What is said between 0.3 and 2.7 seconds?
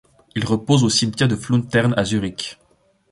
Il repose au cimetière de Fluntern à Zurich.